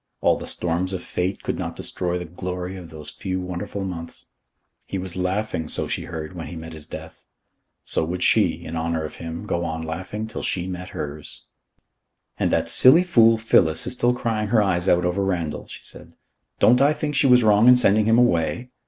[0.19, 4.29] All the storms of fate could not destroy the glory of those few wonderful months.
[4.87, 7.21] He was laughing, so she heard, when he met his death.
[7.85, 11.43] So would she, in honour of him, go on laughing till she met hers.
[12.39, 15.81] "And that silly little fool, Phyllis, is still crying her eyes out over Randall," she
[15.85, 16.15] said.
[16.59, 18.71] "Don't I think she was wrong in sending him away?